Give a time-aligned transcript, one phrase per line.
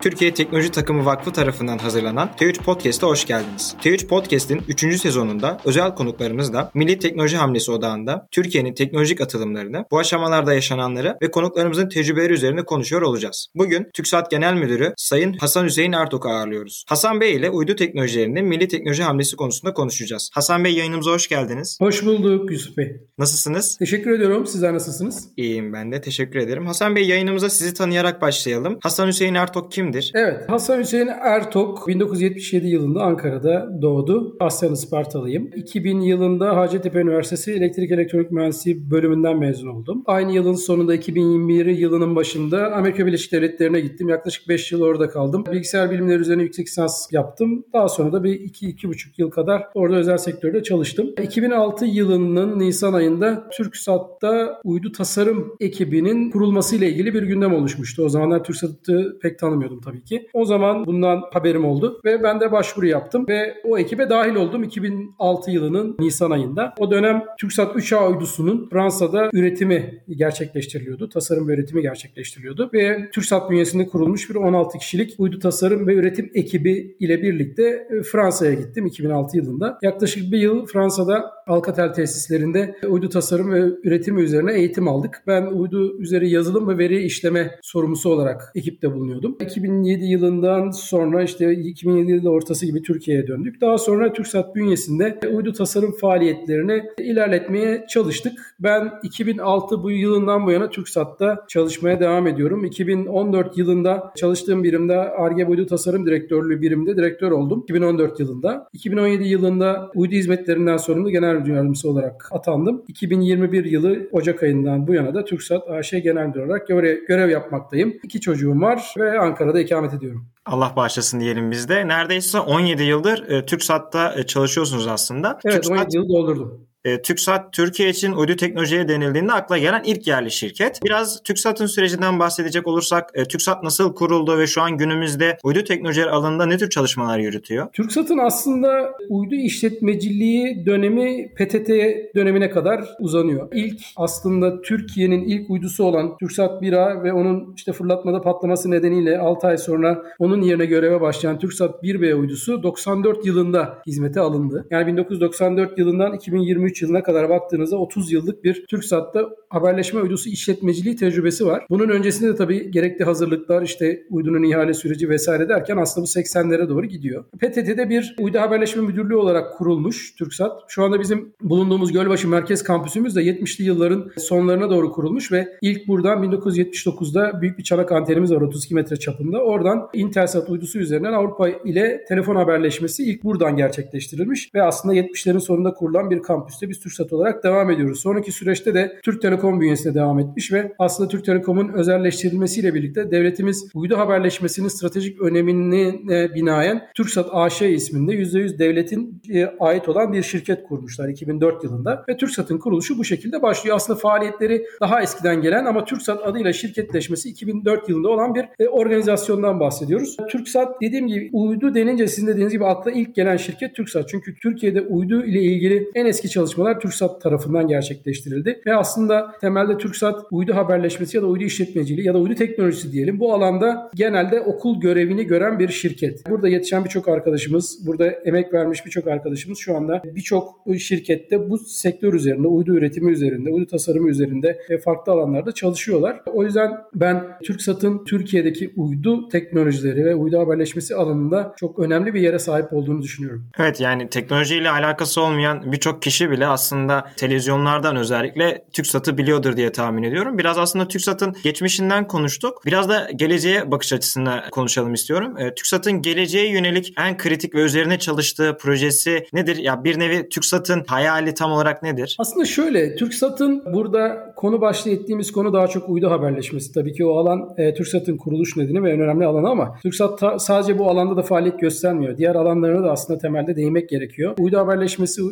[0.00, 3.76] Türkiye Teknoloji Takımı Vakfı tarafından hazırlanan T3 Podcast'a hoş geldiniz.
[3.82, 5.00] T3 Podcast'in 3.
[5.00, 11.88] sezonunda özel konuklarımızla Milli Teknoloji Hamlesi Odağı'nda Türkiye'nin teknolojik atılımlarını, bu aşamalarda yaşananları ve konuklarımızın
[11.88, 13.46] tecrübeleri üzerine konuşuyor olacağız.
[13.54, 16.84] Bugün TÜKSAT Genel Müdürü Sayın Hasan Hüseyin Ertok'u ağırlıyoruz.
[16.88, 20.30] Hasan Bey ile uydu teknolojilerinin Milli Teknoloji Hamlesi konusunda konuşacağız.
[20.34, 21.78] Hasan Bey yayınımıza hoş geldiniz.
[21.80, 22.96] Hoş bulduk Yusuf Bey.
[23.18, 23.76] Nasılsınız?
[23.78, 24.46] Teşekkür ediyorum.
[24.46, 25.28] Sizler nasılsınız?
[25.36, 26.00] İyiyim ben de.
[26.00, 26.66] Teşekkür ederim.
[26.66, 28.78] Hasan Bey yayınımıza sizi tanıyarak başlayalım.
[28.82, 30.12] Hasan Hüseyin Ertok kimdir?
[30.14, 30.48] Evet.
[30.48, 34.36] Hasan Hüseyin Ertok 1977 yılında Ankara'da doğdu.
[34.40, 35.50] Aslen Ispartalıyım.
[35.56, 40.02] 2000 yılında Hacettepe Üniversitesi Elektrik Elektronik Mühendisliği bölümünden mezun oldum.
[40.06, 44.08] Aynı yılın sonunda 2021 yılının başında Amerika Birleşik Devletleri'ne gittim.
[44.08, 45.44] Yaklaşık 5 yıl orada kaldım.
[45.52, 47.64] Bilgisayar bilimleri üzerine yüksek lisans yaptım.
[47.72, 51.10] Daha sonra da bir 2-2,5 yıl kadar orada özel sektörde çalıştım.
[51.22, 58.04] 2006 yılının Nisan ayında TürkSat'ta uydu tasarım ekibinin kurulmasıyla ilgili bir gündem oluşmuştu.
[58.04, 60.28] O zamanlar TürkSat'ı pek tanımıyordum tabii ki.
[60.32, 64.62] O zaman bundan haberim oldu ve ben de başvuru yaptım ve o ekibe dahil oldum
[64.62, 66.74] 2006 yılının Nisan ayında.
[66.78, 71.08] O dönem TürkSat 3A uydusunun Fransa'da üretimi gerçekleştiriliyordu.
[71.08, 76.30] Tasarım ve üretimi gerçekleştiriliyordu ve TürkSat bünyesinde kurulmuş bir 16 kişilik uydu tasarım ve üretim
[76.34, 79.78] ekibi ile birlikte e, Fransa'ya gittim 2006 yılında.
[79.82, 85.22] Yaklaşık bir yıl Fransa'da Alcatel tesislerinde uydu tasarım ve üretimi üzerine eğitim aldık.
[85.26, 89.36] Ben uydu üzeri yazılım ve veri işleme sorumlusu olarak ekipte bulunuyordum.
[89.70, 93.60] 2007 yılından sonra işte 2007 yılı ortası gibi Türkiye'ye döndük.
[93.60, 98.54] Daha sonra TürkSat bünyesinde uydu tasarım faaliyetlerini ilerletmeye çalıştık.
[98.60, 102.64] Ben 2006 bu yılından bu yana TürkSat'ta çalışmaya devam ediyorum.
[102.64, 107.60] 2014 yılında çalıştığım birimde ARGE Uydu Tasarım Direktörlüğü biriminde direktör oldum.
[107.62, 108.68] 2014 yılında.
[108.72, 112.82] 2017 yılında uydu hizmetlerinden sorumlu genel müdür yardımcısı olarak atandım.
[112.88, 116.68] 2021 yılı Ocak ayından bu yana da TürkSat AŞ Genel Müdür olarak
[117.08, 117.94] görev yapmaktayım.
[118.02, 120.28] İki çocuğum var ve Ankara'da ikamet ediyorum.
[120.46, 121.88] Allah bağışlasın diyelim biz de.
[121.88, 125.38] Neredeyse 17 yıldır e, TürkSat'ta e, çalışıyorsunuz aslında.
[125.44, 126.69] Evet TürkSat, 17 yıl doldurdum.
[126.84, 130.80] E, TürkSat Türkiye için uydu teknolojiye denildiğinde akla gelen ilk yerli şirket.
[130.84, 136.10] Biraz TürkSat'ın sürecinden bahsedecek olursak e, TürkSat nasıl kuruldu ve şu an günümüzde uydu teknolojileri
[136.10, 137.72] alanında ne tür çalışmalar yürütüyor?
[137.72, 141.68] TürkSat'ın aslında uydu işletmeciliği dönemi PTT
[142.14, 143.48] dönemine kadar uzanıyor.
[143.52, 149.46] İlk aslında Türkiye'nin ilk uydusu olan TürkSat 1A ve onun işte fırlatmada patlaması nedeniyle 6
[149.46, 154.66] ay sonra onun yerine göreve başlayan TürkSat 1B uydusu 94 yılında hizmete alındı.
[154.70, 161.46] Yani 1994 yılından 2023 yılına kadar baktığınızda 30 yıllık bir TürkSat'ta haberleşme uydusu işletmeciliği tecrübesi
[161.46, 161.66] var.
[161.70, 166.68] Bunun öncesinde de tabii gerekli hazırlıklar işte uydunun ihale süreci vesaire derken aslında bu 80'lere
[166.68, 167.24] doğru gidiyor.
[167.24, 170.62] PTT'de bir uydu haberleşme müdürlüğü olarak kurulmuş TürkSat.
[170.68, 175.88] Şu anda bizim bulunduğumuz Gölbaşı Merkez Kampüsümüz de 70'li yılların sonlarına doğru kurulmuş ve ilk
[175.88, 179.38] buradan 1979'da büyük bir çanak antenimiz var 32 metre çapında.
[179.38, 185.74] Oradan Intelsat uydusu üzerinden Avrupa ile telefon haberleşmesi ilk buradan gerçekleştirilmiş ve aslında 70'lerin sonunda
[185.74, 186.22] kurulan bir
[186.60, 188.00] kampüste biz TürkSat olarak devam ediyoruz.
[188.00, 193.68] Sonraki süreçte de Türk Telekom bünyesinde devam etmiş ve aslında Türk Telekom'un özelleştirilmesiyle birlikte devletimiz
[193.74, 200.62] uydu haberleşmesinin stratejik önemine binaen TürkSat AŞ isminde %100 devletin e, ait olan bir şirket
[200.62, 203.76] kurmuşlar 2004 yılında ve TürkSat'ın kuruluşu bu şekilde başlıyor.
[203.76, 209.60] Aslında faaliyetleri daha eskiden gelen ama TürkSat adıyla şirketleşmesi 2004 yılında olan bir e, organizasyondan
[209.60, 210.16] bahsediyoruz.
[210.30, 214.08] TürkSat dediğim gibi uydu denince sizin dediğiniz gibi akla ilk gelen şirket TürkSat.
[214.08, 216.49] Çünkü Türkiye'de uydu ile ilgili en eski çalışmalar
[216.80, 218.60] TürkSat tarafından gerçekleştirildi.
[218.66, 223.20] Ve aslında temelde TürkSat uydu haberleşmesi ya da uydu işletmeciliği ya da uydu teknolojisi diyelim.
[223.20, 226.30] Bu alanda genelde okul görevini gören bir şirket.
[226.30, 232.14] Burada yetişen birçok arkadaşımız, burada emek vermiş birçok arkadaşımız şu anda birçok şirkette bu sektör
[232.14, 236.22] üzerinde, uydu üretimi üzerinde, uydu tasarımı üzerinde ve farklı alanlarda çalışıyorlar.
[236.26, 242.38] O yüzden ben TürkSat'ın Türkiye'deki uydu teknolojileri ve uydu haberleşmesi alanında çok önemli bir yere
[242.38, 243.44] sahip olduğunu düşünüyorum.
[243.58, 250.02] Evet yani teknolojiyle alakası olmayan birçok kişi bile aslında televizyonlardan özellikle TürkSat'ı biliyordur diye tahmin
[250.02, 250.38] ediyorum.
[250.38, 252.62] Biraz aslında TürkSat'ın geçmişinden konuştuk.
[252.66, 255.38] Biraz da geleceğe bakış açısına konuşalım istiyorum.
[255.38, 259.56] E, TürkSat'ın geleceğe yönelik en kritik ve üzerine çalıştığı projesi nedir?
[259.56, 262.16] Ya bir nevi TürkSat'ın hayali tam olarak nedir?
[262.18, 266.72] Aslında şöyle TürkSat'ın burada konu başlığı ettiğimiz konu daha çok uydu haberleşmesi.
[266.72, 270.38] Tabii ki o alan e, TürkSat'ın kuruluş nedeni ve en önemli alanı ama TürkSat ta,
[270.38, 272.16] sadece bu alanda da faaliyet göstermiyor.
[272.16, 274.34] Diğer alanlarına da aslında temelde değinmek gerekiyor.
[274.38, 275.22] Uydu haberleşmesi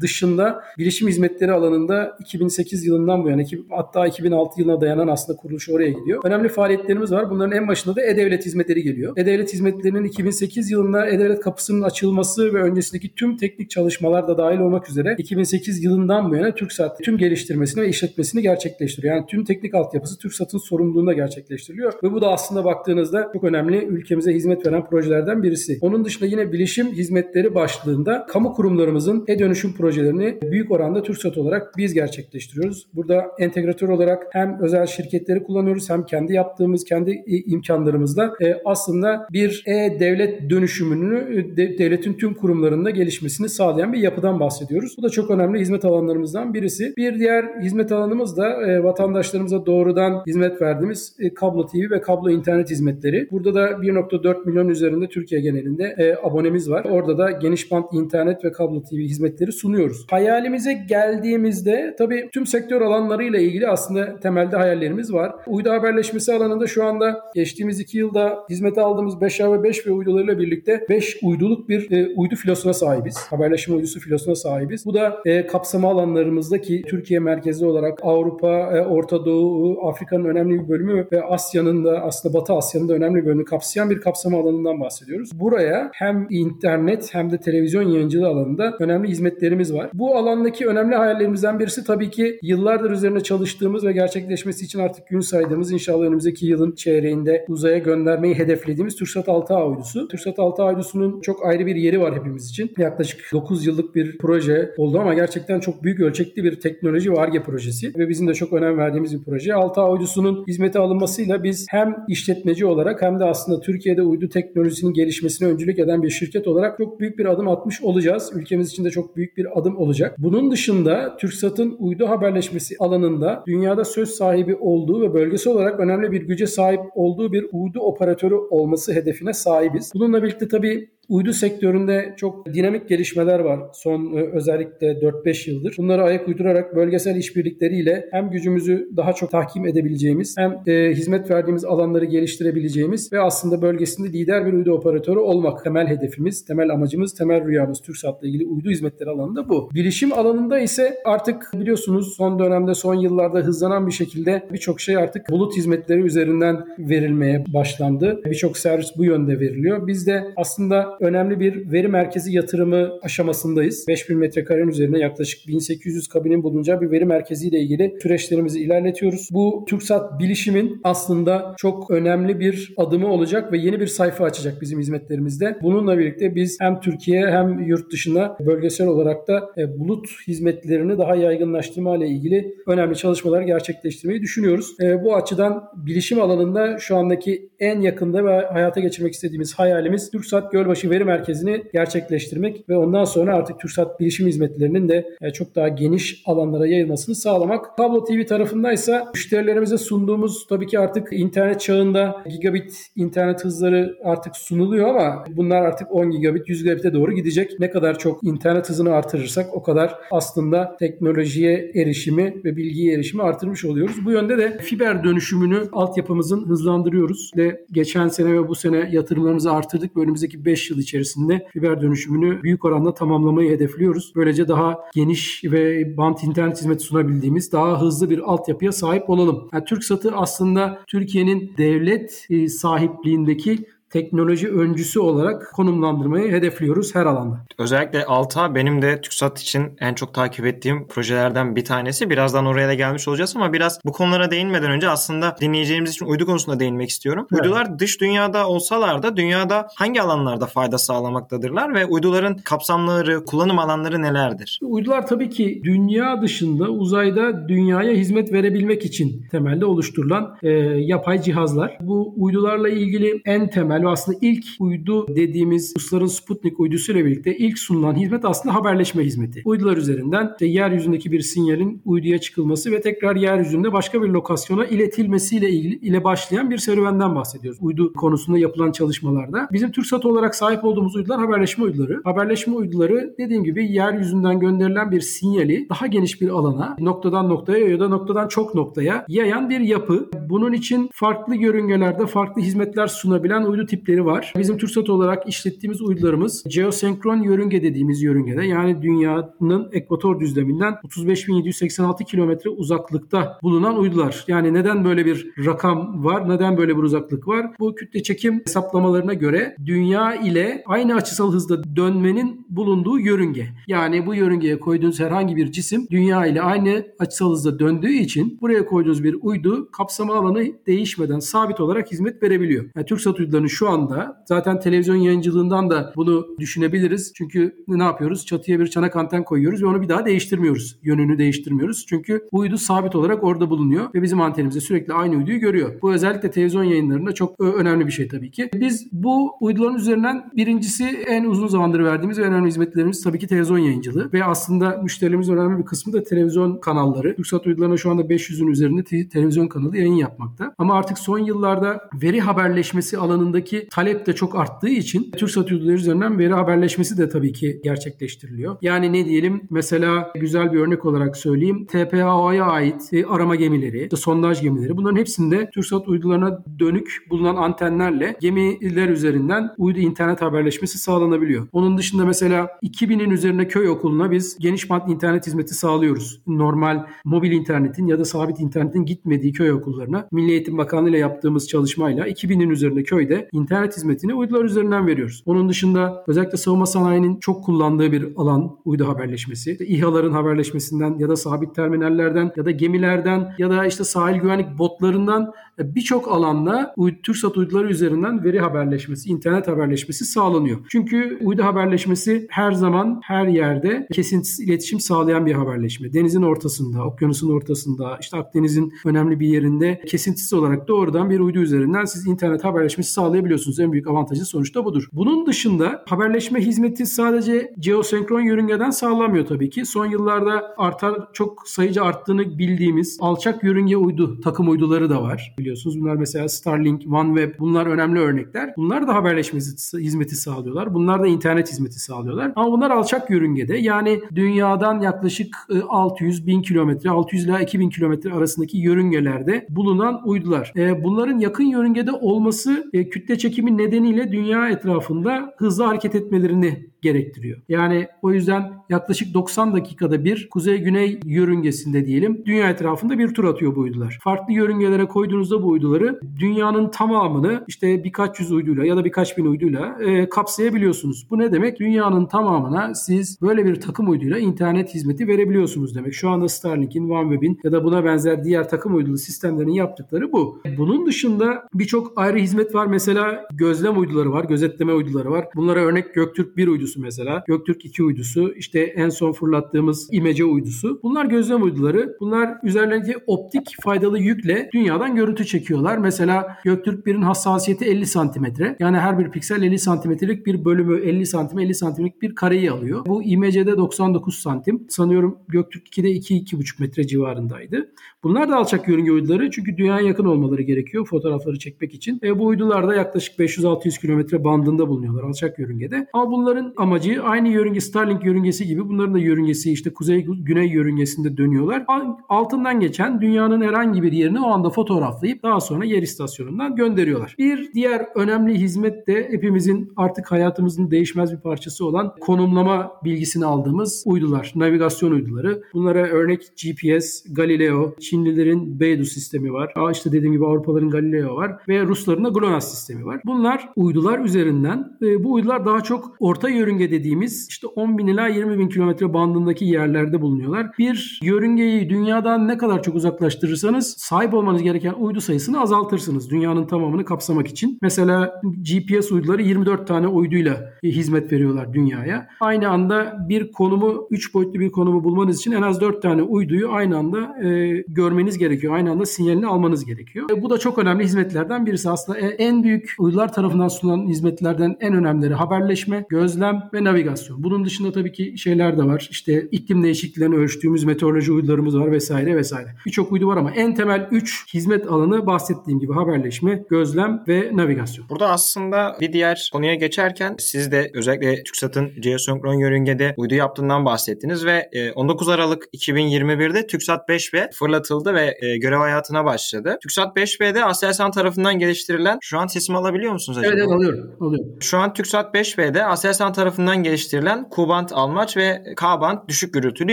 [0.00, 0.37] dışında
[0.78, 6.20] bilişim hizmetleri alanında 2008 yılından bu yana hatta 2006 yılına dayanan aslında kuruluş oraya gidiyor.
[6.24, 7.30] Önemli faaliyetlerimiz var.
[7.30, 9.12] Bunların en başında da E-Devlet hizmetleri geliyor.
[9.16, 14.90] E-Devlet hizmetlerinin 2008 yılında E-Devlet kapısının açılması ve öncesindeki tüm teknik çalışmalar da dahil olmak
[14.90, 19.14] üzere 2008 yılından bu yana TürkSat tüm geliştirmesini ve işletmesini gerçekleştiriyor.
[19.14, 24.34] Yani tüm teknik altyapısı TürkSat'ın sorumluluğunda gerçekleştiriliyor ve bu da aslında baktığınızda çok önemli ülkemize
[24.34, 25.78] hizmet veren projelerden birisi.
[25.80, 31.94] Onun dışında yine bilişim hizmetleri başlığında kamu kurumlarımızın e-dönüşüm projelerini büyük oranda TürkSat olarak biz
[31.94, 32.86] gerçekleştiriyoruz.
[32.94, 39.64] Burada entegratör olarak hem özel şirketleri kullanıyoruz hem kendi yaptığımız kendi imkanlarımızla e, aslında bir
[39.66, 44.94] e-devlet dönüşümünü e, devletin tüm kurumlarında gelişmesini sağlayan bir yapıdan bahsediyoruz.
[44.98, 46.92] Bu da çok önemli hizmet alanlarımızdan birisi.
[46.96, 52.30] Bir diğer hizmet alanımız da e, vatandaşlarımıza doğrudan hizmet verdiğimiz e, kablo TV ve kablo
[52.30, 53.28] internet hizmetleri.
[53.30, 56.84] Burada da 1.4 milyon üzerinde Türkiye genelinde e, abonemiz var.
[56.84, 60.06] Orada da geniş bant internet ve kablo TV hizmetleri sunuyoruz.
[60.18, 65.32] Hayalimize geldiğimizde tabii tüm sektör alanlarıyla ilgili aslında temelde hayallerimiz var.
[65.46, 70.38] Uydu haberleşmesi alanında şu anda geçtiğimiz iki yılda hizmete aldığımız 5A ve 5 ve uydularıyla
[70.38, 73.18] birlikte 5 uyduluk bir e, uydu filosuna sahibiz.
[73.30, 74.86] Haberleşme uydusu filosuna sahibiz.
[74.86, 80.68] Bu da e, kapsama alanlarımızdaki Türkiye merkezli olarak Avrupa, e, Orta Doğu, Afrika'nın önemli bir
[80.68, 84.80] bölümü ve Asya'nın da aslında Batı Asya'nın da önemli bir bölümünü kapsayan bir kapsama alanından
[84.80, 85.40] bahsediyoruz.
[85.40, 89.90] Buraya hem internet hem de televizyon yayıncılığı alanında önemli hizmetlerimiz var.
[89.98, 95.20] Bu alandaki önemli hayallerimizden birisi tabii ki yıllardır üzerine çalıştığımız ve gerçekleşmesi için artık gün
[95.20, 100.08] saydığımız inşallah önümüzdeki yılın çeyreğinde uzaya göndermeyi hedeflediğimiz TürkSat 6A uydusu.
[100.08, 102.70] TürkSat 6A uydusunun çok ayrı bir yeri var hepimiz için.
[102.78, 107.42] Yaklaşık 9 yıllık bir proje oldu ama gerçekten çok büyük ölçekli bir teknoloji ve ARGE
[107.42, 109.50] projesi ve bizim de çok önem verdiğimiz bir proje.
[109.50, 115.48] 6A uydusunun hizmete alınmasıyla biz hem işletmeci olarak hem de aslında Türkiye'de uydu teknolojisinin gelişmesine
[115.48, 118.30] öncülük eden bir şirket olarak çok büyük bir adım atmış olacağız.
[118.34, 119.87] Ülkemiz için de çok büyük bir adım olacak.
[120.18, 126.22] Bunun dışında TürkSat'ın uydu haberleşmesi alanında dünyada söz sahibi olduğu ve bölgesi olarak önemli bir
[126.22, 129.92] güce sahip olduğu bir uydu operatörü olması hedefine sahibiz.
[129.94, 135.74] Bununla birlikte tabii Uydu sektöründe çok dinamik gelişmeler var son e, özellikle 4-5 yıldır.
[135.78, 141.64] Bunları ayak uydurarak bölgesel işbirlikleriyle hem gücümüzü daha çok tahkim edebileceğimiz hem e, hizmet verdiğimiz
[141.64, 147.46] alanları geliştirebileceğimiz ve aslında bölgesinde lider bir uydu operatörü olmak temel hedefimiz, temel amacımız, temel
[147.46, 149.70] rüyamız TürkSat'la ilgili uydu hizmetleri alanında bu.
[149.74, 155.30] Bilişim alanında ise artık biliyorsunuz son dönemde son yıllarda hızlanan bir şekilde birçok şey artık
[155.30, 158.20] bulut hizmetleri üzerinden verilmeye başlandı.
[158.24, 159.86] Birçok servis bu yönde veriliyor.
[159.86, 163.84] Biz de aslında önemli bir veri merkezi yatırımı aşamasındayız.
[163.88, 169.28] 5000 metrekarenin üzerine yaklaşık 1800 kabinin bulunacağı bir veri merkezi ile ilgili süreçlerimizi ilerletiyoruz.
[169.32, 174.80] Bu TürkSat bilişimin aslında çok önemli bir adımı olacak ve yeni bir sayfa açacak bizim
[174.80, 175.58] hizmetlerimizde.
[175.62, 181.16] Bununla birlikte biz hem Türkiye hem yurt dışına bölgesel olarak da e, bulut hizmetlerini daha
[181.16, 184.76] yaygınlaştırma ile ilgili önemli çalışmalar gerçekleştirmeyi düşünüyoruz.
[184.80, 190.52] E, bu açıdan bilişim alanında şu andaki en yakında ve hayata geçirmek istediğimiz hayalimiz TürkSat
[190.52, 195.68] Gölbaşı veri merkezini gerçekleştirmek ve ondan sonra artık TürkSat bilişim hizmetlerinin de e, çok daha
[195.68, 197.76] geniş alanlara yayılmasını sağlamak.
[197.76, 204.88] Kablo TV tarafındaysa müşterilerimize sunduğumuz tabii ki artık internet çağında gigabit internet hızları artık sunuluyor
[204.88, 207.60] ama bunlar artık 10 gigabit 100 gigabit'e doğru gidecek.
[207.60, 213.64] Ne kadar çok internet hızını artırırsak o kadar aslında teknolojiye erişimi ve bilgiye erişimi artırmış
[213.64, 213.96] oluyoruz.
[214.04, 219.96] Bu yönde de fiber dönüşümünü altyapımızın hızlandırıyoruz ve geçen sene ve bu sene yatırımlarımızı artırdık
[219.96, 224.12] ve önümüzdeki 5 yıl yıl içerisinde fiber dönüşümünü büyük oranda tamamlamayı hedefliyoruz.
[224.16, 229.48] Böylece daha geniş ve bant internet hizmeti sunabildiğimiz daha hızlı bir altyapıya sahip olalım.
[229.52, 233.58] Yani TürkSat'ı aslında Türkiye'nin devlet e, sahipliğindeki
[233.90, 237.40] teknoloji öncüsü olarak konumlandırmayı hedefliyoruz her alanda.
[237.58, 242.10] Özellikle Alta benim de TÜKSAT için en çok takip ettiğim projelerden bir tanesi.
[242.10, 246.26] Birazdan oraya da gelmiş olacağız ama biraz bu konulara değinmeden önce aslında dinleyeceğimiz için uydu
[246.26, 247.26] konusunda değinmek istiyorum.
[247.32, 247.42] Evet.
[247.42, 254.02] Uydular dış dünyada olsalar da dünyada hangi alanlarda fayda sağlamaktadırlar ve uyduların kapsamları, kullanım alanları
[254.02, 254.58] nelerdir?
[254.62, 261.78] Uydular tabii ki dünya dışında uzayda dünyaya hizmet verebilmek için temelde oluşturulan e, yapay cihazlar.
[261.80, 267.58] Bu uydularla ilgili en temel ve aslında ilk uydu dediğimiz Rusların Sputnik uydusuyla birlikte ilk
[267.58, 269.42] sunulan hizmet aslında haberleşme hizmeti.
[269.44, 275.50] Uydular üzerinden işte yeryüzündeki bir sinyalin uyduya çıkılması ve tekrar yeryüzünde başka bir lokasyona iletilmesiyle
[275.50, 277.58] ilgili ile başlayan bir serüvenden bahsediyoruz.
[277.62, 279.48] Uydu konusunda yapılan çalışmalarda.
[279.52, 282.00] Bizim TürkSat olarak sahip olduğumuz uydular haberleşme uyduları.
[282.04, 287.80] Haberleşme uyduları dediğim gibi yeryüzünden gönderilen bir sinyali daha geniş bir alana, noktadan noktaya ya
[287.80, 290.10] da noktadan çok noktaya yayan bir yapı.
[290.28, 294.32] Bunun için farklı yörüngelerde farklı hizmetler sunabilen uydu tipleri var.
[294.38, 302.50] Bizim TürkSat olarak işlettiğimiz uydularımız geosenkron yörünge dediğimiz yörüngede yani dünyanın ekvator düzleminden 35.786 kilometre
[302.50, 304.24] uzaklıkta bulunan uydular.
[304.28, 306.28] Yani neden böyle bir rakam var?
[306.28, 307.46] Neden böyle bir uzaklık var?
[307.60, 313.48] Bu kütle çekim hesaplamalarına göre dünya ile aynı açısal hızda dönmenin bulunduğu yörünge.
[313.66, 318.66] Yani bu yörüngeye koyduğunuz herhangi bir cisim dünya ile aynı açısal hızda döndüğü için buraya
[318.66, 322.64] koyduğunuz bir uydu kapsama alanı değişmeden sabit olarak hizmet verebiliyor.
[322.76, 327.12] Yani TürkSat uydularının şu anda zaten televizyon yayıncılığından da bunu düşünebiliriz.
[327.14, 328.26] Çünkü ne yapıyoruz?
[328.26, 330.78] Çatıya bir çanak anten koyuyoruz ve onu bir daha değiştirmiyoruz.
[330.82, 331.86] Yönünü değiştirmiyoruz.
[331.88, 335.74] Çünkü uydu sabit olarak orada bulunuyor ve bizim antenimizde sürekli aynı uyduyu görüyor.
[335.82, 338.50] Bu özellikle televizyon yayınlarında çok önemli bir şey tabii ki.
[338.54, 343.58] Biz bu uyduların üzerinden birincisi en uzun zamandır verdiğimiz ve önemli hizmetlerimiz tabii ki televizyon
[343.58, 347.16] yayıncılığı ve aslında müşterilerimizin önemli bir kısmı da televizyon kanalları.
[347.16, 350.54] TürkSat uydularına şu anda 500'ün üzerinde televizyon kanalı yayın yapmakta.
[350.58, 356.18] Ama artık son yıllarda veri haberleşmesi alanındaki talep de çok arttığı için TürkSat uyduları üzerinden
[356.18, 358.56] veri haberleşmesi de tabii ki gerçekleştiriliyor.
[358.62, 361.66] Yani ne diyelim mesela güzel bir örnek olarak söyleyeyim.
[361.66, 368.88] TPAO'ya ait e, arama gemileri, sondaj gemileri bunların hepsinde TürkSat uydularına dönük bulunan antenlerle gemiler
[368.88, 371.48] üzerinden uydu internet haberleşmesi sağlanabiliyor.
[371.52, 376.22] Onun dışında mesela 2000'in üzerinde köy okuluna biz geniş bant internet hizmeti sağlıyoruz.
[376.26, 381.48] Normal mobil internetin ya da sabit internetin gitmediği köy okullarına Milli Eğitim Bakanlığı ile yaptığımız
[381.48, 385.22] çalışmayla 2000'in üzerinde köyde internet hizmetini uydular üzerinden veriyoruz.
[385.26, 389.52] Onun dışında özellikle savunma sanayinin çok kullandığı bir alan uydu haberleşmesi.
[389.52, 394.58] İşte İHA'ların haberleşmesinden ya da sabit terminallerden ya da gemilerden ya da işte sahil güvenlik
[394.58, 400.58] botlarından birçok alanda TürkSat uyduları üzerinden veri haberleşmesi, internet haberleşmesi sağlanıyor.
[400.70, 405.92] Çünkü uydu haberleşmesi her zaman her yerde kesintisiz iletişim sağlayan bir haberleşme.
[405.92, 411.84] Denizin ortasında, okyanusun ortasında, işte Akdeniz'in önemli bir yerinde kesintisiz olarak doğrudan bir uydu üzerinden
[411.84, 412.92] siz internet haberleşmesi
[413.28, 413.60] sağlayabiliyorsunuz.
[413.60, 414.88] En büyük avantajı sonuçta budur.
[414.92, 419.66] Bunun dışında haberleşme hizmeti sadece geosenkron yörüngeden sağlanmıyor tabii ki.
[419.66, 425.80] Son yıllarda artar çok sayıca arttığını bildiğimiz alçak yörünge uydu takım uyduları da var biliyorsunuz.
[425.80, 428.50] Bunlar mesela Starlink, OneWeb bunlar önemli örnekler.
[428.56, 429.40] Bunlar da haberleşme
[429.74, 430.74] hizmeti sağlıyorlar.
[430.74, 432.32] Bunlar da internet hizmeti sağlıyorlar.
[432.36, 433.56] Ama bunlar alçak yörüngede.
[433.56, 435.36] Yani dünyadan yaklaşık
[435.68, 440.52] 600 e, bin kilometre, 600 ila 2000 kilometre arasındaki yörüngelerde bulunan uydular.
[440.56, 447.38] E, bunların yakın yörüngede olması e, çekimi nedeniyle dünya etrafında hızlı hareket etmelerini gerektiriyor.
[447.48, 453.56] Yani o yüzden yaklaşık 90 dakikada bir kuzey-güney yörüngesinde diyelim dünya etrafında bir tur atıyor
[453.56, 453.98] bu uydular.
[454.02, 459.26] Farklı yörüngelere koyduğunuzda bu uyduları dünyanın tamamını işte birkaç yüz uyduyla ya da birkaç bin
[459.26, 461.06] uyduyla e, kapsayabiliyorsunuz.
[461.10, 461.60] Bu ne demek?
[461.60, 465.94] Dünyanın tamamına siz böyle bir takım uyduyla internet hizmeti verebiliyorsunuz demek.
[465.94, 470.42] Şu anda Starlink'in, OneWeb'in ya da buna benzer diğer takım uydulu sistemlerin yaptıkları bu.
[470.58, 472.66] Bunun dışında birçok ayrı hizmet var.
[472.66, 475.28] Mesela gözlem uyduları var, gözetleme uyduları var.
[475.36, 477.24] Bunlara örnek Göktürk 1 uydusu uydusu mesela.
[477.26, 480.80] Göktürk 2 uydusu, işte en son fırlattığımız İmece uydusu.
[480.82, 481.96] Bunlar gözlem uyduları.
[482.00, 485.78] Bunlar üzerlerindeki optik faydalı yükle dünyadan görüntü çekiyorlar.
[485.78, 488.56] Mesela Göktürk 1'in hassasiyeti 50 santimetre.
[488.60, 492.86] Yani her bir piksel 50 santimetrelik bir bölümü 50 santim 50 santimlik bir kareyi alıyor.
[492.86, 494.66] Bu İmece'de 99 santim.
[494.68, 497.72] Sanıyorum Göktürk 2'de 2-2,5 metre civarındaydı.
[498.02, 502.00] Bunlar da alçak yörünge uyduları çünkü dünyaya yakın olmaları gerekiyor fotoğrafları çekmek için.
[502.02, 505.86] E, bu uydular da yaklaşık 500-600 kilometre bandında bulunuyorlar alçak yörüngede.
[505.92, 511.16] Ama bunların amacı aynı yörünge Starlink yörüngesi gibi bunların da yörüngesi işte kuzey güney yörüngesinde
[511.16, 511.64] dönüyorlar.
[512.08, 517.14] Altından geçen dünyanın herhangi bir yerini o anda fotoğraflayıp daha sonra yer istasyonundan gönderiyorlar.
[517.18, 523.82] Bir diğer önemli hizmet de hepimizin artık hayatımızın değişmez bir parçası olan konumlama bilgisini aldığımız
[523.86, 525.42] uydular, navigasyon uyduları.
[525.54, 529.52] Bunlara örnek GPS, Galileo, Çinlilerin Beidou sistemi var.
[529.56, 533.00] Aa işte dediğim gibi Avrupalıların Galileo var ve Rusların da GLONASS sistemi var.
[533.06, 538.08] Bunlar uydular üzerinden e, bu uydular daha çok orta yörünge dediğimiz işte 10 bin ila
[538.08, 540.46] 20 bin kilometre bandındaki yerlerde bulunuyorlar.
[540.58, 546.10] Bir yörüngeyi dünyadan ne kadar çok uzaklaştırırsanız sahip olmanız gereken uydu sayısını azaltırsınız.
[546.10, 547.58] Dünyanın tamamını kapsamak için.
[547.62, 552.08] Mesela GPS uyduları 24 tane uyduyla e, hizmet veriyorlar dünyaya.
[552.20, 556.52] Aynı anda bir konumu 3 boyutlu bir konumu bulmanız için en az 4 tane uyduyu
[556.52, 558.54] aynı anda e, görmeniz gerekiyor.
[558.54, 560.10] Aynı anda sinyalini almanız gerekiyor.
[560.10, 561.70] E, bu da çok önemli hizmetlerden birisi.
[561.70, 567.22] Aslında e, en büyük uydular tarafından sunulan hizmetlerden en önemlileri haberleşme, gözlem gözlem ve navigasyon.
[567.22, 568.88] Bunun dışında tabii ki şeyler de var.
[568.90, 572.48] İşte iklim değişikliklerini ölçtüğümüz meteoroloji uydularımız var vesaire vesaire.
[572.66, 577.88] Birçok uydu var ama en temel 3 hizmet alanı bahsettiğim gibi haberleşme, gözlem ve navigasyon.
[577.88, 584.26] Burada aslında bir diğer konuya geçerken siz de özellikle TÜKSAT'ın geosenkron yörüngede uydu yaptığından bahsettiniz
[584.26, 589.58] ve 19 e, Aralık 2021'de TÜKSAT 5B fırlatıldı ve e, görev hayatına başladı.
[589.62, 593.32] TÜKSAT 5B'de Aselsan tarafından geliştirilen şu an sesimi alabiliyor musunuz acaba?
[593.32, 594.36] Evet, evet alıyorum, alıyorum.
[594.40, 599.72] Şu an TÜKSAT 5B'de Aselsan tarafından geliştirilen Q-band almaç ve K-band düşük gürültülü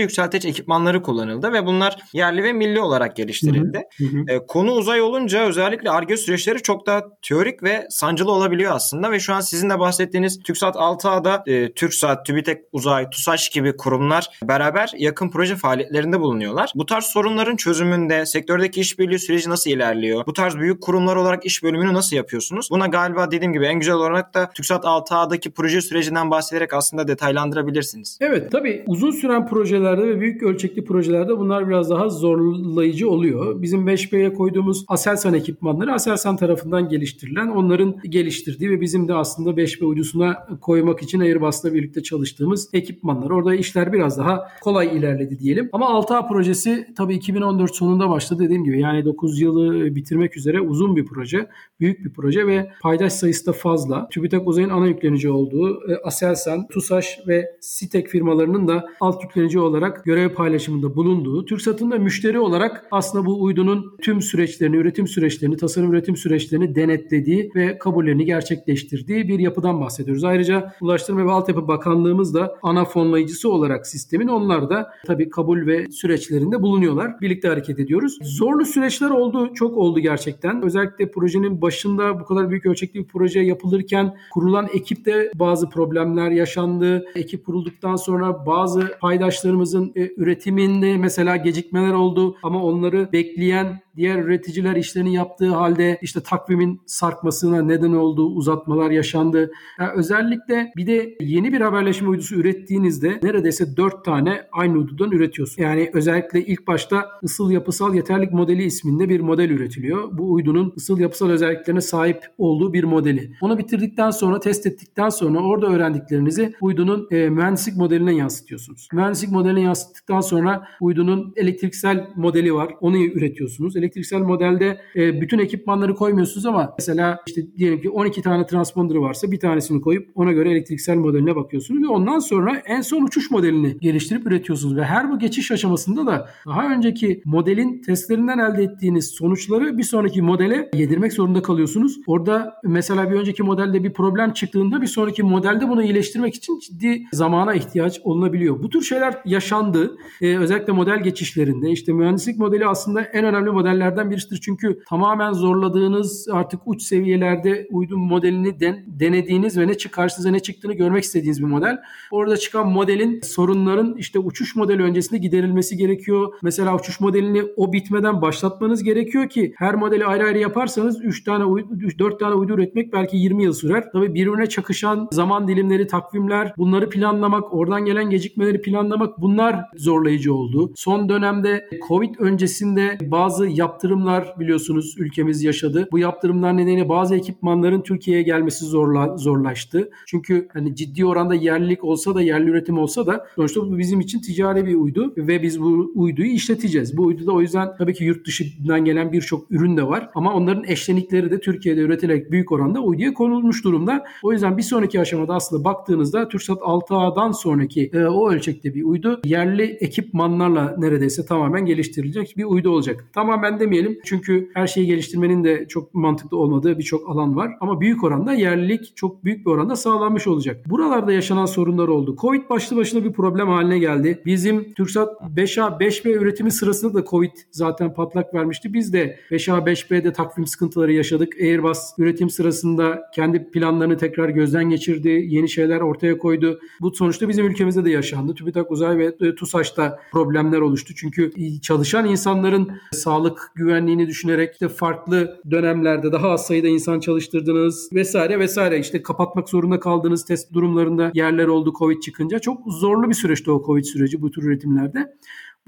[0.00, 3.82] yükseltiç ekipmanları kullanıldı ve bunlar yerli ve milli olarak geliştirildi.
[3.98, 4.24] Hı hı.
[4.28, 9.20] E, konu uzay olunca özellikle ARGE süreçleri çok daha teorik ve sancılı olabiliyor aslında ve
[9.20, 14.92] şu an sizin de bahsettiğiniz TÜKSAT 6A'da e, TÜRKSAT, TÜBİTEK Uzay, TUSAŞ gibi kurumlar beraber
[14.96, 16.72] yakın proje faaliyetlerinde bulunuyorlar.
[16.74, 20.26] Bu tarz sorunların çözümünde sektördeki işbirliği süreci nasıl ilerliyor?
[20.26, 22.68] Bu tarz büyük kurumlar olarak iş bölümünü nasıl yapıyorsunuz?
[22.70, 28.18] Buna galiba dediğim gibi en güzel olarak da TÜKSAT 6A'daki proje sürecinden bahsederek aslında detaylandırabilirsiniz.
[28.20, 33.62] Evet tabii uzun süren projelerde ve büyük ölçekli projelerde bunlar biraz daha zorlayıcı oluyor.
[33.62, 39.84] Bizim 5B'ye koyduğumuz Aselsan ekipmanları Aselsan tarafından geliştirilen, onların geliştirdiği ve bizim de aslında 5B
[39.84, 43.30] uydusuna koymak için Airbus'la birlikte çalıştığımız ekipmanlar.
[43.30, 45.68] Orada işler biraz daha kolay ilerledi diyelim.
[45.72, 48.80] Ama 6A projesi tabii 2014 sonunda başladı dediğim gibi.
[48.80, 51.48] Yani 9 yılı bitirmek üzere uzun bir proje.
[51.80, 54.08] Büyük bir proje ve paydaş sayısı da fazla.
[54.08, 55.96] TÜBİTAK Uzay'ın ana yüklenici olduğu e,
[56.36, 62.38] Aselsan, TUSAŞ ve SİTEK firmalarının da alt yüklenici olarak görev paylaşımında bulunduğu, TürkSat'ın da müşteri
[62.38, 69.28] olarak aslında bu uydunun tüm süreçlerini, üretim süreçlerini, tasarım üretim süreçlerini denetlediği ve kabullerini gerçekleştirdiği
[69.28, 70.24] bir yapıdan bahsediyoruz.
[70.24, 75.86] Ayrıca Ulaştırma ve Altyapı Bakanlığımız da ana fonlayıcısı olarak sistemin onlar da tabii kabul ve
[75.90, 77.20] süreçlerinde bulunuyorlar.
[77.20, 78.18] Birlikte hareket ediyoruz.
[78.22, 80.62] Zorlu süreçler oldu, çok oldu gerçekten.
[80.62, 87.04] Özellikle projenin başında bu kadar büyük ölçekli bir proje yapılırken kurulan ekipte bazı problemler yaşandı.
[87.14, 94.76] Ekip kurulduktan sonra bazı paydaşlarımızın e, üretiminde mesela gecikmeler oldu ama onları bekleyen diğer üreticiler
[94.76, 99.52] işlerini yaptığı halde işte takvimin sarkmasına neden olduğu uzatmalar yaşandı.
[99.78, 105.62] Yani özellikle bir de yeni bir haberleşme uydusu ürettiğinizde neredeyse 4 tane aynı uydudan üretiyorsun.
[105.62, 110.18] Yani özellikle ilk başta ısıl yapısal yeterlik modeli isminde bir model üretiliyor.
[110.18, 113.32] Bu uydunun ısıl yapısal özelliklerine sahip olduğu bir modeli.
[113.40, 118.88] Onu bitirdikten sonra test ettikten sonra orada öğrendiklerinizi uydunun e, mühendislik modeline yansıtıyorsunuz.
[118.92, 122.74] Mühendislik modeline yansıttıktan sonra uydunun elektriksel modeli var.
[122.80, 128.46] Onu üretiyorsunuz elektriksel modelde e, bütün ekipmanları koymuyorsunuz ama mesela işte diyelim ki 12 tane
[128.46, 133.02] transponder'ı varsa bir tanesini koyup ona göre elektriksel modeline bakıyorsunuz ve ondan sonra en son
[133.02, 138.62] uçuş modelini geliştirip üretiyorsunuz ve her bu geçiş aşamasında da daha önceki modelin testlerinden elde
[138.62, 141.98] ettiğiniz sonuçları bir sonraki modele yedirmek zorunda kalıyorsunuz.
[142.06, 147.02] Orada mesela bir önceki modelde bir problem çıktığında bir sonraki modelde bunu iyileştirmek için ciddi
[147.12, 148.62] zamana ihtiyaç olunabiliyor.
[148.62, 149.96] Bu tür şeyler yaşandı.
[150.20, 154.40] Ee, özellikle model geçişlerinde işte mühendislik modeli aslında en önemli model modellerden birisidir.
[154.44, 160.72] Çünkü tamamen zorladığınız artık uç seviyelerde uydu modelini den, denediğiniz ve ne karşınıza ne çıktığını
[160.72, 161.78] görmek istediğiniz bir model.
[162.10, 166.32] Orada çıkan modelin sorunların işte uçuş modeli öncesinde giderilmesi gerekiyor.
[166.42, 171.44] Mesela uçuş modelini o bitmeden başlatmanız gerekiyor ki her modeli ayrı ayrı yaparsanız 3 tane
[171.44, 173.84] uydu, 4 tane uydu üretmek belki 20 yıl sürer.
[173.92, 180.72] Tabii birbirine çakışan zaman dilimleri, takvimler, bunları planlamak, oradan gelen gecikmeleri planlamak bunlar zorlayıcı oldu.
[180.76, 185.88] Son dönemde Covid öncesinde bazı yaptırımlar biliyorsunuz ülkemiz yaşadı.
[185.92, 189.90] Bu yaptırımlar nedeniyle bazı ekipmanların Türkiye'ye gelmesi zorla, zorlaştı.
[190.06, 194.20] Çünkü hani ciddi oranda yerlilik olsa da yerli üretim olsa da sonuçta bu bizim için
[194.20, 196.96] ticari bir uydu ve biz bu uyduyu işleteceğiz.
[196.96, 200.64] Bu uyduda o yüzden tabii ki yurt dışından gelen birçok ürün de var ama onların
[200.64, 204.04] eşlenikleri de Türkiye'de üretilerek büyük oranda uyduya konulmuş durumda.
[204.22, 209.20] O yüzden bir sonraki aşamada aslında baktığınızda TürkSat 6A'dan sonraki e, o ölçekte bir uydu
[209.24, 213.04] yerli ekipmanlarla neredeyse tamamen geliştirilecek bir uydu olacak.
[213.12, 213.98] Tamamen tamamen demeyelim.
[214.04, 217.50] Çünkü her şeyi geliştirmenin de çok mantıklı olmadığı birçok alan var.
[217.60, 220.70] Ama büyük oranda yerlilik çok büyük bir oranda sağlanmış olacak.
[220.70, 222.16] Buralarda yaşanan sorunlar oldu.
[222.20, 224.22] Covid başlı başına bir problem haline geldi.
[224.26, 228.72] Bizim TürkSat 5A 5B üretimi sırasında da Covid zaten patlak vermişti.
[228.72, 231.34] Biz de 5A 5B'de takvim sıkıntıları yaşadık.
[231.40, 235.08] Airbus üretim sırasında kendi planlarını tekrar gözden geçirdi.
[235.08, 236.60] Yeni şeyler ortaya koydu.
[236.80, 238.34] Bu sonuçta bizim ülkemizde de yaşandı.
[238.34, 240.94] TÜBİTAK Uzay ve TUSAŞ'ta problemler oluştu.
[240.96, 241.30] Çünkü
[241.60, 248.38] çalışan insanların sağlık sağlık güvenliğini düşünerek işte farklı dönemlerde daha az sayıda insan çalıştırdınız vesaire
[248.38, 252.38] vesaire işte kapatmak zorunda kaldığınız test durumlarında yerler oldu Covid çıkınca.
[252.38, 255.16] Çok zorlu bir süreçti o Covid süreci bu tür üretimlerde.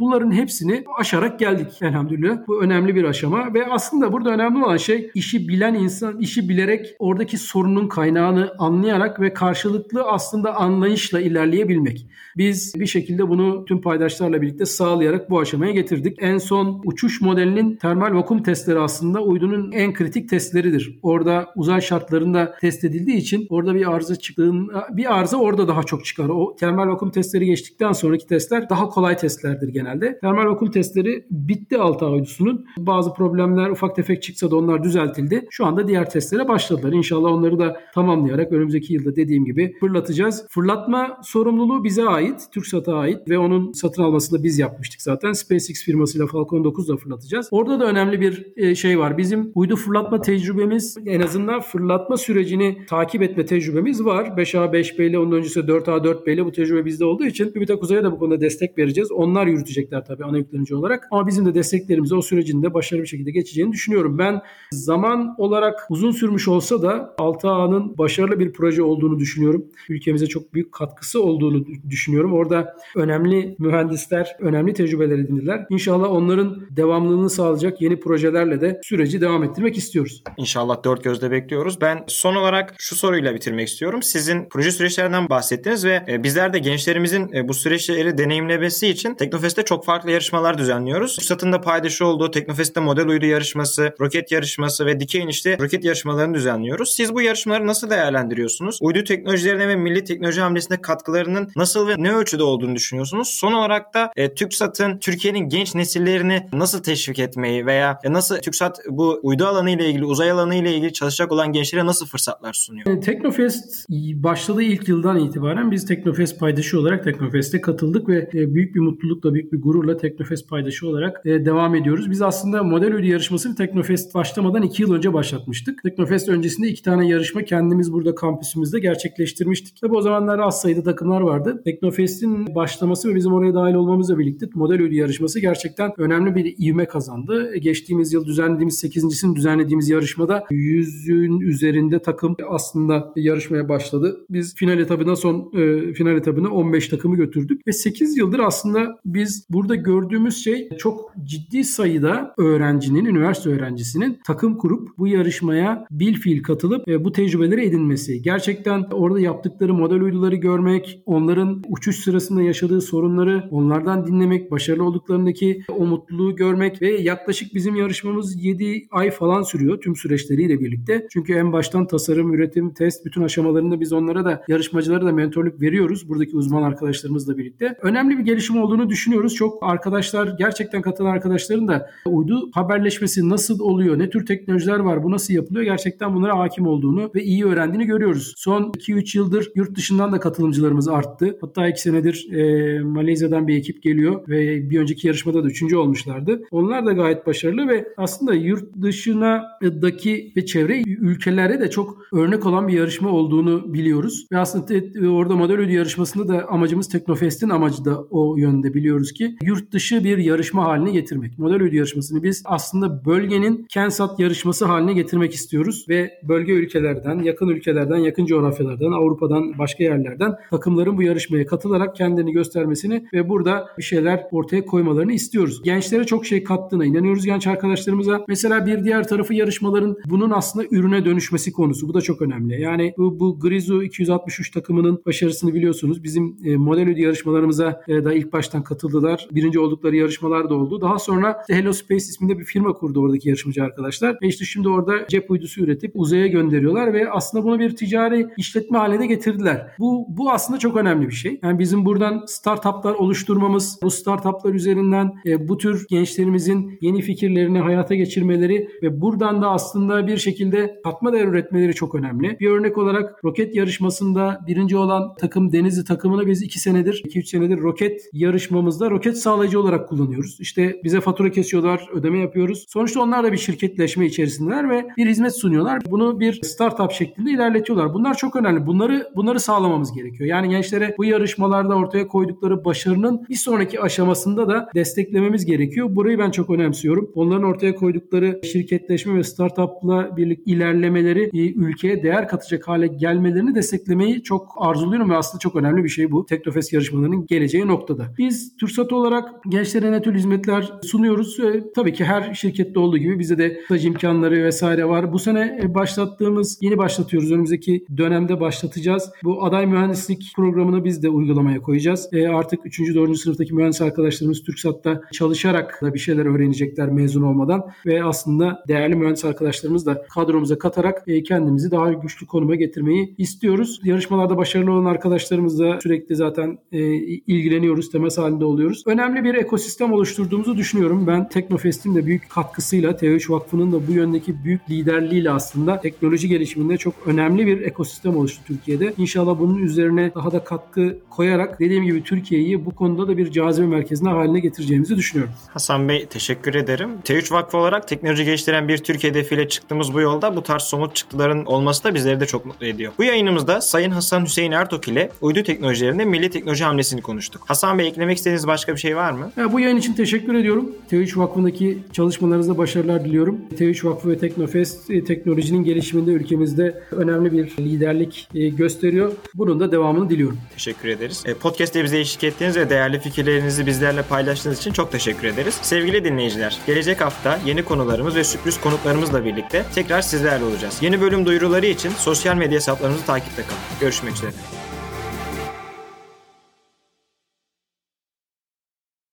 [0.00, 2.38] Bunların hepsini aşarak geldik elhamdülillah.
[2.46, 6.96] Bu önemli bir aşama ve aslında burada önemli olan şey işi bilen insan, işi bilerek
[6.98, 12.06] oradaki sorunun kaynağını anlayarak ve karşılıklı aslında anlayışla ilerleyebilmek.
[12.36, 16.16] Biz bir şekilde bunu tüm paydaşlarla birlikte sağlayarak bu aşamaya getirdik.
[16.20, 20.98] En son uçuş modelinin termal vakum testleri aslında uydunun en kritik testleridir.
[21.02, 26.04] Orada uzay şartlarında test edildiği için orada bir arıza çıktığında bir arıza orada daha çok
[26.04, 26.28] çıkar.
[26.28, 29.87] O termal vakum testleri geçtikten sonraki testler daha kolay testlerdir genelde.
[30.20, 32.66] Termal vakum testleri bitti Altağ uydusunun.
[32.78, 35.46] Bazı problemler ufak tefek çıksa da onlar düzeltildi.
[35.50, 36.92] Şu anda diğer testlere başladılar.
[36.92, 40.46] İnşallah onları da tamamlayarak önümüzdeki yılda dediğim gibi fırlatacağız.
[40.48, 45.32] Fırlatma sorumluluğu bize ait, TürkSat'a ait ve onun satın almasını da biz yapmıştık zaten.
[45.32, 47.48] SpaceX firmasıyla Falcon 9'da fırlatacağız.
[47.50, 49.18] Orada da önemli bir e, şey var.
[49.18, 54.24] Bizim uydu fırlatma tecrübemiz en azından fırlatma sürecini takip etme tecrübemiz var.
[54.24, 58.04] 5A 5B ile onun öncesi 4A 4B ile bu tecrübe bizde olduğu için TÜBİTAK Uzay'a
[58.04, 59.12] da bu konuda destek vereceğiz.
[59.12, 59.46] Onlar
[59.78, 61.08] yürütecekler tabii ana yüklenici olarak.
[61.10, 64.18] Ama bizim de desteklerimizi o sürecin de başarılı bir şekilde geçeceğini düşünüyorum.
[64.18, 64.40] Ben
[64.72, 69.64] zaman olarak uzun sürmüş olsa da 6A'nın başarılı bir proje olduğunu düşünüyorum.
[69.88, 72.32] Ülkemize çok büyük katkısı olduğunu düşünüyorum.
[72.32, 75.66] Orada önemli mühendisler, önemli tecrübeler edindiler.
[75.70, 80.22] İnşallah onların devamlılığını sağlayacak yeni projelerle de süreci devam ettirmek istiyoruz.
[80.36, 81.80] İnşallah dört gözle bekliyoruz.
[81.80, 84.02] Ben son olarak şu soruyla bitirmek istiyorum.
[84.02, 89.64] Sizin proje süreçlerinden bahsettiniz ve e, bizler de gençlerimizin e, bu süreçleri deneyimlemesi için Teknofest'te
[89.68, 91.16] çok farklı yarışmalar düzenliyoruz.
[91.16, 96.34] TÜRSAT'ın da paydaşı olduğu Teknofest'te model uydu yarışması, roket yarışması ve dikey inişte roket yarışmalarını
[96.34, 96.92] düzenliyoruz.
[96.92, 98.78] Siz bu yarışmaları nasıl değerlendiriyorsunuz?
[98.82, 103.28] Uydu teknolojilerine ve milli teknoloji hamlesinde katkılarının nasıl ve ne ölçüde olduğunu düşünüyorsunuz?
[103.28, 108.78] Son olarak da e, TÜRKSAT'ın Türkiye'nin genç nesillerini nasıl teşvik etmeyi veya e, nasıl TÜRKSAT
[108.88, 112.86] bu uydu alanı ile ilgili, uzay alanı ile ilgili çalışacak olan gençlere nasıl fırsatlar sunuyor?
[112.86, 118.74] E, Teknofest başladığı ilk yıldan itibaren biz Teknofest paydaşı olarak Teknofest'e katıldık ve e, büyük
[118.74, 122.10] bir mutlulukla, büyük bir gururla Teknofest paydaşı olarak e, devam ediyoruz.
[122.10, 125.82] Biz aslında model uydu yarışmasını Teknofest başlamadan iki yıl önce başlatmıştık.
[125.82, 129.80] Teknofest öncesinde iki tane yarışma kendimiz burada kampüsümüzde gerçekleştirmiştik.
[129.80, 131.62] Tabi o zamanlar az sayıda takımlar vardı.
[131.64, 136.86] Teknofest'in başlaması ve bizim oraya dahil olmamızla birlikte model uydu yarışması gerçekten önemli bir ivme
[136.86, 137.56] kazandı.
[137.56, 144.20] Geçtiğimiz yıl düzenlediğimiz 8.sini düzenlediğimiz yarışmada 100'ün üzerinde takım aslında yarışmaya başladı.
[144.30, 149.37] Biz final etabına son e, final etabına 15 takımı götürdük ve 8 yıldır aslında biz
[149.50, 156.42] burada gördüğümüz şey çok ciddi sayıda öğrencinin, üniversite öğrencisinin takım kurup bu yarışmaya bil fiil
[156.42, 158.22] katılıp e, bu tecrübeleri edinmesi.
[158.22, 165.62] Gerçekten orada yaptıkları model uyduları görmek, onların uçuş sırasında yaşadığı sorunları onlardan dinlemek, başarılı olduklarındaki
[165.68, 171.06] o mutluluğu görmek ve yaklaşık bizim yarışmamız 7 ay falan sürüyor tüm süreçleriyle birlikte.
[171.10, 176.08] Çünkü en baştan tasarım, üretim, test bütün aşamalarında biz onlara da yarışmacılara da mentorluk veriyoruz
[176.08, 177.76] buradaki uzman arkadaşlarımızla birlikte.
[177.82, 179.27] Önemli bir gelişim olduğunu düşünüyoruz.
[179.34, 185.10] Çok arkadaşlar gerçekten katılan arkadaşların da uydu haberleşmesi nasıl oluyor, ne tür teknolojiler var, bu
[185.10, 188.34] nasıl yapılıyor gerçekten bunlara hakim olduğunu ve iyi öğrendiğini görüyoruz.
[188.36, 191.38] Son 2-3 yıldır yurt dışından da katılımcılarımız arttı.
[191.40, 195.72] Hatta 2 senedir e, Malezya'dan bir ekip geliyor ve bir önceki yarışmada da 3.
[195.72, 196.42] olmuşlardı.
[196.50, 202.68] Onlar da gayet başarılı ve aslında yurt dışındaki ve çevre ülkelerde de çok örnek olan
[202.68, 204.26] bir yarışma olduğunu biliyoruz.
[204.32, 209.36] Ve aslında orada model ödü yarışmasında da amacımız Teknofest'in amacı da o yönde biliyoruz ki
[209.42, 211.38] yurt dışı bir yarışma haline getirmek.
[211.38, 217.48] Model ödü yarışmasını biz aslında bölgenin Kensat yarışması haline getirmek istiyoruz ve bölge ülkelerden, yakın
[217.48, 223.82] ülkelerden, yakın coğrafyalardan, Avrupa'dan, başka yerlerden takımların bu yarışmaya katılarak kendini göstermesini ve burada bir
[223.82, 225.62] şeyler ortaya koymalarını istiyoruz.
[225.62, 228.24] Gençlere çok şey kattığına inanıyoruz genç arkadaşlarımıza.
[228.28, 231.88] Mesela bir diğer tarafı yarışmaların bunun aslında ürüne dönüşmesi konusu.
[231.88, 232.62] Bu da çok önemli.
[232.62, 236.04] Yani bu, bu Grizu 263 takımının başarısını biliyorsunuz.
[236.04, 239.07] Bizim e, model ödü yarışmalarımıza e, da ilk baştan katıldılar.
[239.32, 240.80] Birinci oldukları yarışmalar da oldu.
[240.80, 244.16] Daha sonra Hello Space isminde bir firma kurdu oradaki yarışmacı arkadaşlar.
[244.22, 248.78] Ve işte şimdi orada cep uydusu üretip uzaya gönderiyorlar ve aslında bunu bir ticari işletme
[248.78, 249.66] haline getirdiler.
[249.78, 251.40] Bu, bu aslında çok önemli bir şey.
[251.42, 257.94] Yani bizim buradan startuplar oluşturmamız, bu startuplar üzerinden e, bu tür gençlerimizin yeni fikirlerini hayata
[257.94, 262.36] geçirmeleri ve buradan da aslında bir şekilde katma değer üretmeleri çok önemli.
[262.40, 267.58] Bir örnek olarak roket yarışmasında birinci olan takım Denizli takımını biz 2 senedir, 2-3 senedir
[267.58, 270.36] roket yarışmamızda roket sağlayıcı olarak kullanıyoruz.
[270.40, 272.64] İşte bize fatura kesiyorlar, ödeme yapıyoruz.
[272.68, 275.82] Sonuçta onlar da bir şirketleşme içerisindeler ve bir hizmet sunuyorlar.
[275.90, 277.94] Bunu bir startup şeklinde ilerletiyorlar.
[277.94, 278.66] Bunlar çok önemli.
[278.66, 280.28] Bunları bunları sağlamamız gerekiyor.
[280.28, 285.96] Yani gençlere bu yarışmalarda ortaya koydukları başarının bir sonraki aşamasında da desteklememiz gerekiyor.
[285.96, 287.10] Burayı ben çok önemsiyorum.
[287.14, 294.22] Onların ortaya koydukları şirketleşme ve startupla birlikte ilerlemeleri e, ülkeye değer katacak hale gelmelerini desteklemeyi
[294.22, 296.26] çok arzuluyorum ve aslında çok önemli bir şey bu.
[296.26, 298.14] Teknofest yarışmalarının geleceği noktada.
[298.18, 301.40] Biz TÜRSAT TÜRKSAT olarak gençlere ne tür hizmetler sunuyoruz?
[301.40, 305.12] E, tabii ki her şirkette olduğu gibi bize de staj imkanları vesaire var.
[305.12, 307.32] Bu sene e, başlattığımız, yeni başlatıyoruz.
[307.32, 309.10] Önümüzdeki dönemde başlatacağız.
[309.24, 312.08] Bu aday mühendislik programını biz de uygulamaya koyacağız.
[312.12, 312.94] E, artık 3.
[312.94, 313.16] 4.
[313.16, 319.24] sınıftaki mühendis arkadaşlarımız TÜRKSAT'ta çalışarak da bir şeyler öğrenecekler mezun olmadan ve aslında değerli mühendis
[319.24, 323.80] arkadaşlarımız da kadromuza katarak e, kendimizi daha güçlü konuma getirmeyi istiyoruz.
[323.84, 326.78] Yarışmalarda başarılı olan arkadaşlarımızla sürekli zaten e,
[327.26, 328.77] ilgileniyoruz, temas halinde oluyoruz.
[328.86, 331.06] Önemli bir ekosistem oluşturduğumuzu düşünüyorum.
[331.06, 336.76] Ben Teknofest'in de büyük katkısıyla T3 Vakfı'nın da bu yöndeki büyük liderliğiyle aslında teknoloji gelişiminde
[336.76, 338.94] çok önemli bir ekosistem oluştu Türkiye'de.
[338.98, 343.66] İnşallah bunun üzerine daha da katkı koyarak dediğim gibi Türkiye'yi bu konuda da bir cazibe
[343.66, 345.34] merkezine haline getireceğimizi düşünüyorum.
[345.48, 346.90] Hasan Bey teşekkür ederim.
[347.04, 351.44] T3 Vakfı olarak teknoloji geliştiren bir Türkiye hedefiyle çıktığımız bu yolda bu tarz somut çıktıların
[351.44, 352.92] olması da bizleri de çok mutlu ediyor.
[352.98, 357.42] Bu yayınımızda Sayın Hasan Hüseyin Ertok ile uydu teknolojilerinde milli teknoloji hamlesini konuştuk.
[357.46, 359.32] Hasan Bey eklemek istediğiniz başka bir şey var mı?
[359.36, 360.70] Ya, bu yayın için teşekkür ediyorum.
[360.90, 363.38] T3 Vakfı'ndaki çalışmalarınızda başarılar diliyorum.
[363.58, 369.12] T3 Vakfı ve Teknofest e, teknolojinin gelişiminde ülkemizde önemli bir liderlik e, gösteriyor.
[369.34, 370.38] Bunun da devamını diliyorum.
[370.54, 371.22] Teşekkür ederiz.
[371.26, 375.58] E, Podcast'te bize eşlik ettiğiniz ve değerli fikirlerinizi bizlerle paylaştığınız için çok teşekkür ederiz.
[375.62, 380.78] Sevgili dinleyiciler, gelecek hafta yeni konularımız ve sürpriz konuklarımızla birlikte tekrar sizlerle olacağız.
[380.82, 383.80] Yeni bölüm duyuruları için sosyal medya hesaplarımızı takipte kalın.
[383.80, 384.32] Görüşmek üzere.